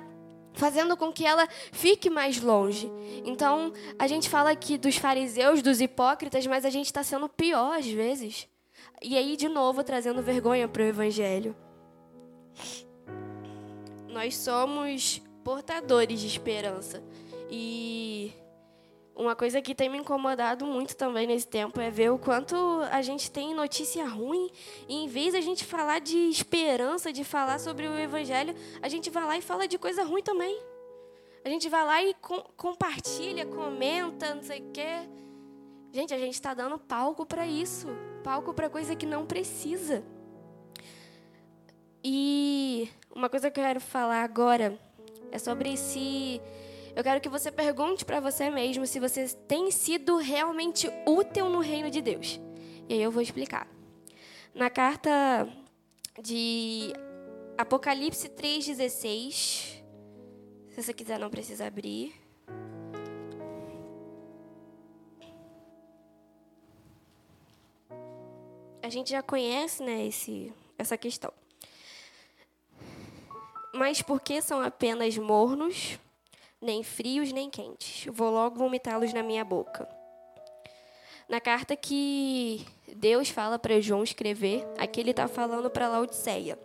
[0.54, 2.90] fazendo com que ela fique mais longe.
[3.24, 7.78] Então, a gente fala aqui dos fariseus, dos hipócritas, mas a gente está sendo pior
[7.78, 8.48] às vezes.
[9.02, 11.54] E aí, de novo, trazendo vergonha para o Evangelho.
[14.08, 17.02] Nós somos portadores de esperança.
[17.50, 18.32] E
[19.16, 22.54] uma coisa que tem me incomodado muito também nesse tempo é ver o quanto
[22.90, 24.50] a gente tem notícia ruim
[24.86, 29.08] e em vez a gente falar de esperança, de falar sobre o evangelho, a gente
[29.08, 30.60] vai lá e fala de coisa ruim também.
[31.42, 35.08] A gente vai lá e com, compartilha, comenta, não sei o quê.
[35.92, 37.88] Gente, a gente está dando palco para isso,
[38.22, 40.04] palco para coisa que não precisa.
[42.04, 44.78] E uma coisa que eu quero falar agora
[45.32, 46.40] é sobre esse
[46.96, 51.60] eu quero que você pergunte para você mesmo se você tem sido realmente útil no
[51.60, 52.40] reino de Deus.
[52.88, 53.68] E aí eu vou explicar.
[54.54, 55.46] Na carta
[56.22, 56.94] de
[57.58, 59.82] Apocalipse 3,16,
[60.70, 62.14] se você quiser, não precisa abrir.
[68.82, 71.30] A gente já conhece né, esse, essa questão.
[73.74, 75.98] Mas por que são apenas mornos?
[76.60, 78.06] Nem frios nem quentes.
[78.12, 79.88] Vou logo vomitá-los na minha boca.
[81.28, 82.64] Na carta que
[82.96, 86.58] Deus fala para João escrever, aqui ele está falando para Laodiceia.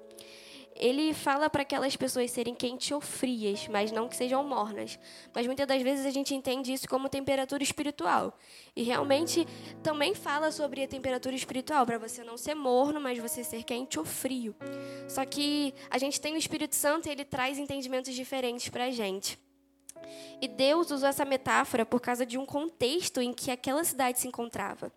[0.75, 4.97] Ele fala para aquelas pessoas serem quentes ou frias, mas não que sejam mornas.
[5.34, 8.38] Mas muitas das vezes a gente entende isso como temperatura espiritual.
[8.75, 9.45] E realmente
[9.84, 13.99] também fala sobre a temperatura espiritual, para você não ser morno, mas você ser quente
[13.99, 14.56] ou frio.
[15.08, 18.91] Só que a gente tem o Espírito Santo e ele traz entendimentos diferentes para a
[18.91, 19.38] gente.
[20.41, 24.27] E Deus usou essa metáfora por causa de um contexto em que aquela cidade se
[24.27, 24.91] encontrava.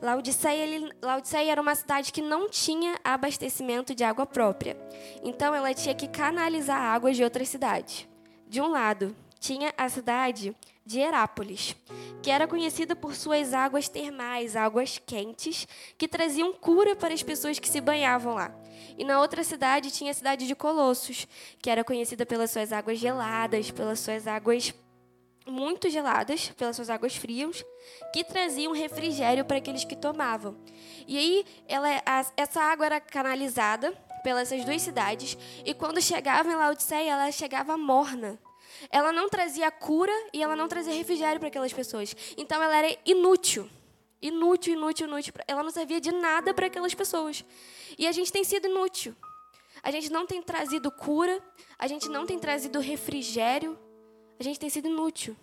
[0.00, 4.76] Laodiceia, Laodiceia era uma cidade que não tinha abastecimento de água própria.
[5.22, 8.08] Então ela tinha que canalizar águas de outras cidades.
[8.48, 11.76] De um lado, tinha a cidade de Herápolis,
[12.22, 15.66] que era conhecida por suas águas termais, águas quentes,
[15.96, 18.54] que traziam cura para as pessoas que se banhavam lá.
[18.98, 21.26] E na outra cidade tinha a cidade de Colossos,
[21.60, 24.74] que era conhecida pelas suas águas geladas, pelas suas águas
[25.46, 27.64] muito geladas, pelas suas águas frias,
[28.12, 30.56] que traziam refrigério para aqueles que tomavam.
[31.06, 31.88] E aí, ela,
[32.36, 38.38] essa água era canalizada pelas duas cidades, e quando chegava em Laodiceia, ela chegava morna.
[38.90, 42.14] Ela não trazia cura e ela não trazia refrigério para aquelas pessoas.
[42.36, 43.68] Então ela era inútil.
[44.22, 45.34] Inútil, inútil, inútil.
[45.46, 47.44] Ela não servia de nada para aquelas pessoas.
[47.98, 49.14] E a gente tem sido inútil.
[49.82, 51.42] A gente não tem trazido cura,
[51.78, 53.78] a gente não tem trazido refrigério,
[54.38, 55.34] a gente tem sido inútil.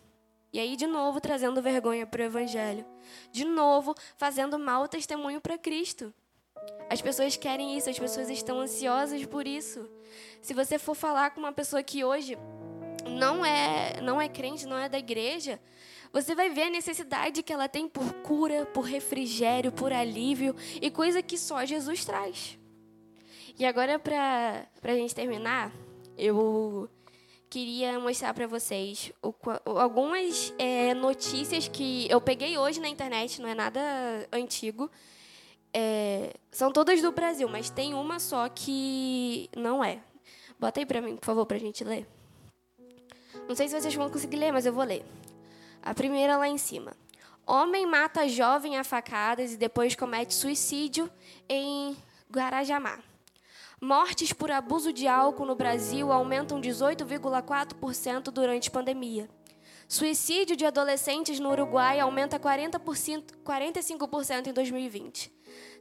[0.54, 2.86] E aí, de novo, trazendo vergonha para o Evangelho.
[3.32, 6.14] De novo, fazendo mau testemunho para Cristo.
[6.90, 9.90] As pessoas querem isso, as pessoas estão ansiosas por isso.
[10.42, 12.38] Se você for falar com uma pessoa que hoje
[13.06, 15.60] não é, não é crente, não é da igreja,
[16.12, 20.90] você vai ver a necessidade que ela tem por cura, por refrigério, por alívio e
[20.90, 22.58] coisa que só Jesus traz.
[23.60, 25.72] E agora, para a gente terminar,
[26.18, 26.90] eu
[27.50, 29.34] queria mostrar para vocês o,
[29.80, 33.82] algumas é, notícias que eu peguei hoje na internet, não é nada
[34.32, 34.90] antigo.
[35.74, 40.02] É, são todas do Brasil, mas tem uma só que não é.
[40.60, 42.08] Bota aí para mim, por favor, para a gente ler.
[43.48, 45.06] Não sei se vocês vão conseguir ler, mas eu vou ler.
[45.82, 46.94] A primeira lá em cima.
[47.46, 51.10] Homem mata jovem a facadas e depois comete suicídio
[51.48, 51.96] em
[52.30, 53.00] Guarajamá.
[53.80, 59.30] Mortes por abuso de álcool no Brasil aumentam 18,4% durante pandemia.
[59.88, 65.32] Suicídio de adolescentes no Uruguai aumenta 40%, 45% em 2020.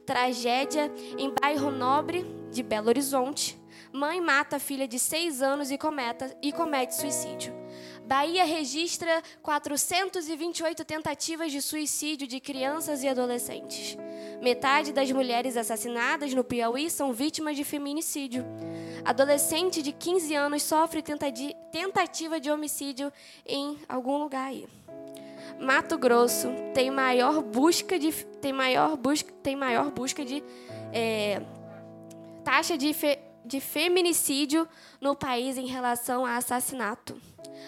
[0.05, 3.59] Tragédia em bairro nobre de Belo Horizonte.
[3.91, 7.53] Mãe mata filha de 6 anos e, cometa, e comete suicídio.
[8.05, 13.97] Bahia registra 428 tentativas de suicídio de crianças e adolescentes.
[14.41, 18.45] Metade das mulheres assassinadas no Piauí são vítimas de feminicídio.
[19.03, 23.11] Adolescente de 15 anos sofre tentativa de homicídio
[23.45, 24.65] em algum lugar aí.
[25.59, 30.43] Mato Grosso tem maior busca de tem maior busca tem maior busca de
[30.93, 31.41] é,
[32.43, 34.67] taxa de fe, de feminicídio
[34.99, 37.19] no país em relação a assassinato.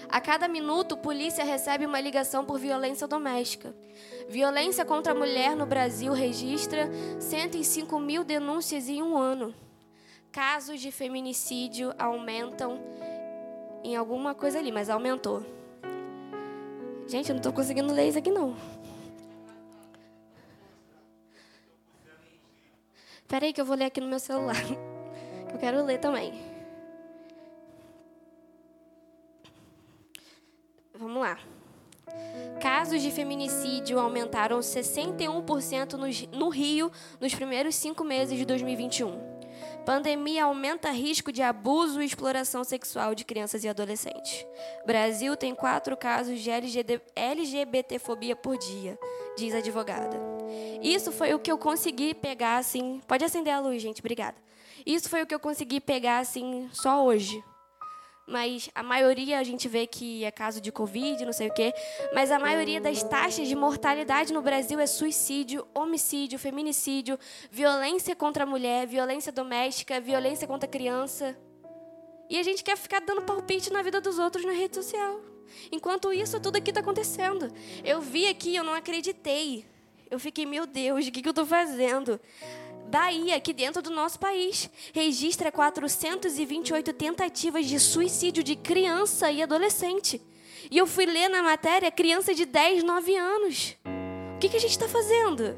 [0.09, 3.73] A cada minuto, polícia recebe uma ligação por violência doméstica.
[4.27, 6.89] Violência contra a mulher no Brasil registra
[7.19, 9.55] 105 mil denúncias em um ano.
[10.31, 12.79] Casos de feminicídio aumentam
[13.83, 15.43] em alguma coisa ali, mas aumentou.
[17.07, 18.55] Gente, eu não estou conseguindo ler isso aqui, não.
[23.21, 24.55] Espera aí que eu vou ler aqui no meu celular.
[25.51, 26.33] Eu quero ler também.
[30.93, 31.39] Vamos lá.
[32.59, 39.39] Casos de feminicídio aumentaram 61% no Rio nos primeiros cinco meses de 2021.
[39.85, 44.45] Pandemia aumenta risco de abuso e exploração sexual de crianças e adolescentes.
[44.85, 46.49] Brasil tem quatro casos de
[47.15, 48.99] LGBTfobia por dia,
[49.37, 50.17] diz a advogada.
[50.81, 53.01] Isso foi o que eu consegui pegar assim.
[53.07, 54.35] Pode acender a luz, gente, obrigada.
[54.89, 57.43] Isso foi o que eu consegui pegar assim só hoje.
[58.27, 61.71] Mas a maioria a gente vê que é caso de Covid, não sei o quê.
[62.11, 67.19] Mas a maioria das taxas de mortalidade no Brasil é suicídio, homicídio, feminicídio,
[67.51, 71.37] violência contra a mulher, violência doméstica, violência contra a criança.
[72.27, 75.21] E a gente quer ficar dando palpite na vida dos outros na rede social.
[75.71, 77.53] Enquanto isso, tudo aqui está acontecendo.
[77.85, 79.67] Eu vi aqui, eu não acreditei.
[80.09, 82.19] Eu fiquei, meu Deus, o que, que eu estou fazendo?
[82.89, 90.19] Bahia, aqui dentro do nosso país, registra 428 tentativas de suicídio de criança e adolescente.
[90.71, 93.77] E eu fui ler na matéria criança de 10, 9 anos.
[94.35, 95.55] O que, que a gente está fazendo?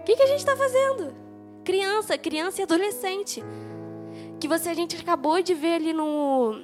[0.00, 1.14] O que, que a gente está fazendo?
[1.62, 3.42] Criança, criança e adolescente.
[4.40, 6.58] Que você a gente acabou de ver ali no,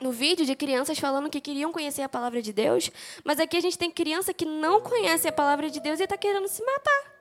[0.00, 2.90] no vídeo de crianças falando que queriam conhecer a palavra de Deus,
[3.24, 6.16] mas aqui a gente tem criança que não conhece a palavra de Deus e está
[6.16, 7.15] querendo se matar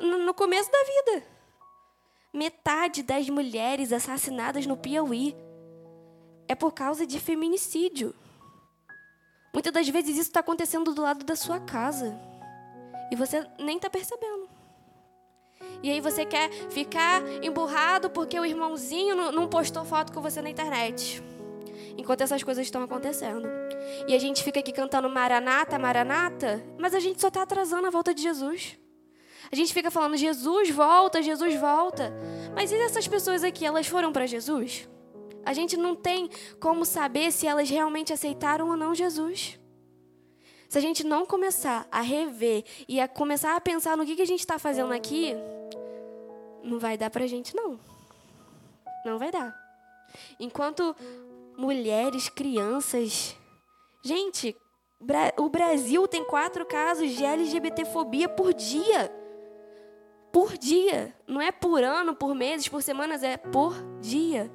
[0.00, 1.26] no começo da vida.
[2.32, 5.34] Metade das mulheres assassinadas no Piauí
[6.46, 8.14] é por causa de feminicídio.
[9.52, 12.18] Muitas das vezes isso está acontecendo do lado da sua casa
[13.10, 14.48] e você nem está percebendo.
[15.82, 20.50] E aí você quer ficar emburrado porque o irmãozinho não postou foto com você na
[20.50, 21.22] internet.
[21.96, 23.48] Enquanto essas coisas estão acontecendo.
[24.06, 27.90] E a gente fica aqui cantando Maranata, Maranata, mas a gente só está atrasando a
[27.90, 28.78] volta de Jesus.
[29.50, 32.12] A gente fica falando, Jesus volta, Jesus volta.
[32.54, 34.88] Mas e essas pessoas aqui, elas foram para Jesus?
[35.44, 36.28] A gente não tem
[36.60, 39.58] como saber se elas realmente aceitaram ou não Jesus.
[40.68, 44.22] Se a gente não começar a rever e a começar a pensar no que, que
[44.22, 45.34] a gente está fazendo aqui,
[46.62, 47.80] não vai dar para a gente, não.
[49.06, 49.56] Não vai dar.
[50.38, 50.94] Enquanto
[51.56, 53.34] mulheres, crianças.
[54.04, 54.54] Gente,
[55.38, 59.10] o Brasil tem quatro casos de LGBTfobia por dia.
[60.32, 61.14] Por dia.
[61.26, 64.50] Não é por ano, por meses, por semanas, é por dia.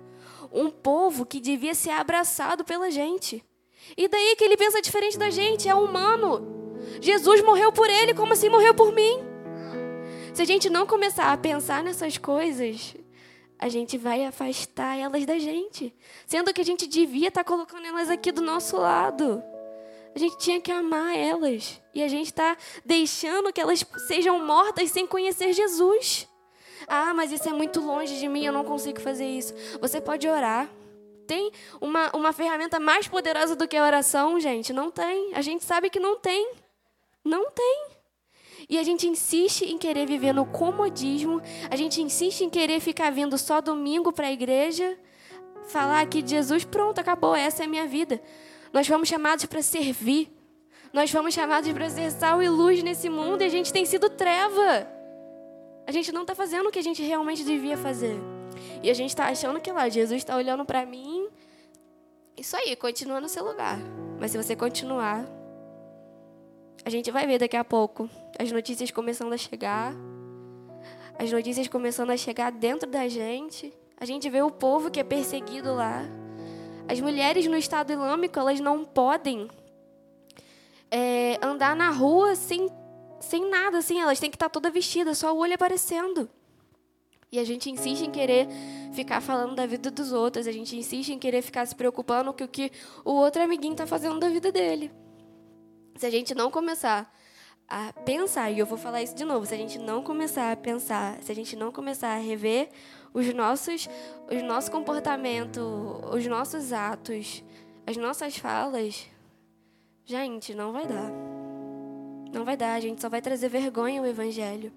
[0.51, 3.43] Um povo que devia ser abraçado pela gente.
[3.97, 6.77] E daí que ele pensa diferente da gente, é humano.
[7.01, 9.19] Jesus morreu por ele, como assim morreu por mim?
[10.33, 12.95] Se a gente não começar a pensar nessas coisas,
[13.59, 15.93] a gente vai afastar elas da gente.
[16.25, 19.43] Sendo que a gente devia estar colocando elas aqui do nosso lado.
[20.15, 21.81] A gente tinha que amar elas.
[21.93, 22.55] E a gente está
[22.85, 26.27] deixando que elas sejam mortas sem conhecer Jesus.
[26.87, 29.53] Ah, mas isso é muito longe de mim, eu não consigo fazer isso.
[29.79, 30.69] Você pode orar.
[31.25, 34.73] Tem uma, uma ferramenta mais poderosa do que a oração, gente?
[34.73, 35.33] Não tem.
[35.33, 36.51] A gente sabe que não tem.
[37.23, 37.93] Não tem.
[38.69, 43.11] E a gente insiste em querer viver no comodismo, a gente insiste em querer ficar
[43.11, 44.97] vindo só domingo para a igreja,
[45.67, 48.21] falar aqui de Jesus, pronto, acabou, essa é a minha vida.
[48.73, 50.31] Nós fomos chamados para servir.
[50.91, 54.09] Nós fomos chamados para ser sal e luz nesse mundo e a gente tem sido
[54.09, 54.87] treva.
[55.85, 58.15] A gente não está fazendo o que a gente realmente devia fazer.
[58.81, 61.27] E a gente está achando que lá, Jesus está olhando para mim.
[62.35, 63.77] Isso aí, continua no seu lugar.
[64.19, 65.25] Mas se você continuar,
[66.83, 68.09] a gente vai ver daqui a pouco
[68.39, 69.93] as notícias começando a chegar.
[71.19, 73.71] As notícias começando a chegar dentro da gente.
[73.97, 76.03] A gente vê o povo que é perseguido lá.
[76.87, 79.47] As mulheres no Estado Islâmico, elas não podem
[80.91, 82.69] é, andar na rua sem,
[83.19, 83.99] sem nada, assim.
[83.99, 86.29] Elas têm que estar toda vestida, só o olho aparecendo.
[87.31, 88.47] E a gente insiste em querer
[88.93, 92.43] ficar falando da vida dos outros, a gente insiste em querer ficar se preocupando com
[92.43, 92.71] o que
[93.03, 94.91] o outro amiguinho está fazendo da vida dele.
[95.95, 97.11] Se a gente não começar
[97.67, 100.55] a pensar, e eu vou falar isso de novo, se a gente não começar a
[100.55, 102.69] pensar, se a gente não começar a rever
[103.13, 103.87] os nossos,
[104.29, 105.59] o nosso comportamento,
[106.11, 107.43] os nossos atos,
[107.85, 109.07] as nossas falas,
[110.05, 111.11] gente, não vai dar.
[112.33, 114.71] Não vai dar, a gente só vai trazer vergonha ao evangelho.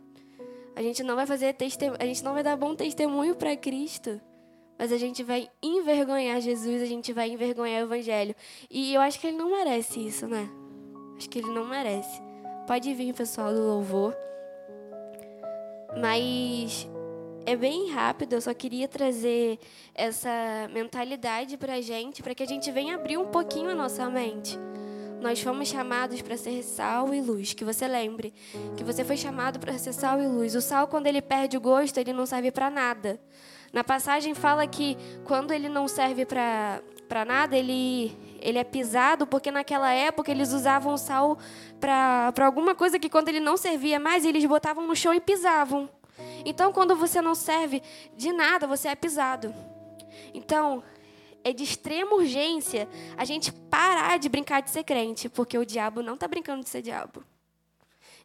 [0.74, 1.56] A gente não vai fazer
[1.98, 4.20] a gente não vai dar bom testemunho para Cristo.
[4.78, 8.34] Mas a gente vai envergonhar Jesus, a gente vai envergonhar o evangelho.
[8.70, 10.50] E eu acho que ele não merece isso, né?
[11.16, 12.20] Acho que ele não merece.
[12.66, 14.14] Pode vir, pessoal do louvor.
[15.98, 16.86] Mas
[17.46, 19.60] é bem rápido, eu só queria trazer
[19.94, 24.10] essa mentalidade para a gente, para que a gente venha abrir um pouquinho a nossa
[24.10, 24.58] mente.
[25.20, 27.54] Nós fomos chamados para ser sal e luz.
[27.54, 28.34] Que você lembre
[28.76, 30.54] que você foi chamado para ser sal e luz.
[30.56, 33.18] O sal, quando ele perde o gosto, ele não serve para nada.
[33.72, 39.50] Na passagem fala que quando ele não serve para nada, ele, ele é pisado, porque
[39.50, 41.38] naquela época eles usavam o sal
[41.80, 45.88] para alguma coisa que quando ele não servia mais, eles botavam no chão e pisavam.
[46.44, 47.82] Então, quando você não serve
[48.16, 49.54] de nada, você é pisado.
[50.34, 50.82] Então,
[51.44, 56.02] é de extrema urgência a gente parar de brincar de ser crente, porque o diabo
[56.02, 57.22] não está brincando de ser diabo.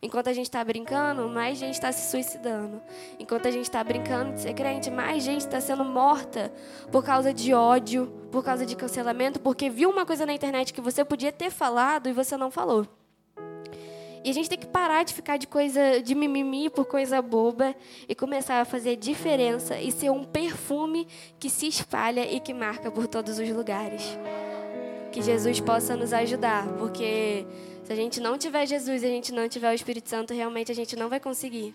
[0.02, 2.82] Enquanto a gente está brincando, mais gente está se suicidando.
[3.20, 6.52] Enquanto a gente está brincando de ser crente, mais gente está sendo morta
[6.92, 10.82] por causa de ódio, por causa de cancelamento, porque viu uma coisa na internet que
[10.82, 12.88] você podia ter falado e você não falou.
[14.24, 17.76] E a gente tem que parar de ficar de coisa de mimimi por coisa boba
[18.08, 21.08] e começar a fazer diferença e ser um perfume
[21.40, 24.04] que se espalha e que marca por todos os lugares.
[25.12, 27.46] Que Jesus possa nos ajudar, porque
[27.84, 30.72] se a gente não tiver Jesus e a gente não tiver o Espírito Santo, realmente
[30.72, 31.74] a gente não vai conseguir.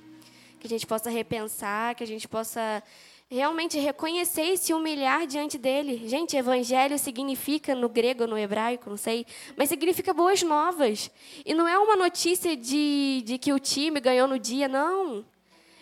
[0.61, 2.83] Que a gente possa repensar, que a gente possa
[3.29, 6.09] realmente reconhecer e se humilhar diante dele.
[6.09, 11.11] Gente, evangelho significa no grego no hebraico, não sei, mas significa boas novas.
[11.45, 15.25] E não é uma notícia de, de que o time ganhou no dia, não.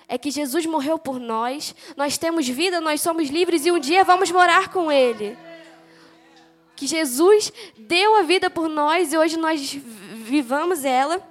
[0.09, 4.05] É que Jesus morreu por nós, nós temos vida, nós somos livres e um dia
[4.05, 5.37] vamos morar com Ele.
[6.77, 11.27] Que Jesus deu a vida por nós e hoje nós vivamos ela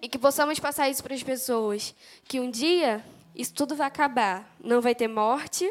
[0.00, 1.94] e que possamos passar isso para as pessoas.
[2.24, 3.04] Que um dia
[3.36, 4.56] isso tudo vai acabar.
[4.62, 5.70] Não vai ter morte,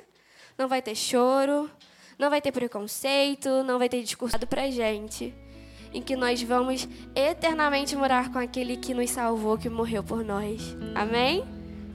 [0.57, 1.69] não vai ter choro,
[2.17, 5.33] não vai ter preconceito, não vai ter discurso para gente.
[5.93, 10.75] Em que nós vamos eternamente morar com aquele que nos salvou, que morreu por nós.
[10.93, 11.43] Amém?